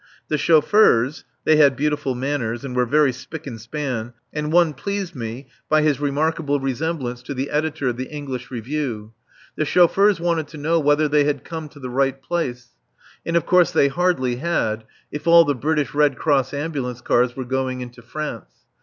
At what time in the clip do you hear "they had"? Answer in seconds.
1.43-1.75, 11.07-11.43